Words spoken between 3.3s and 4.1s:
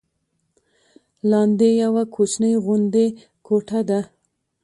کوټه ده.